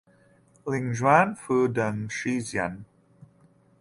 [0.65, 2.83] 领宣府等十县。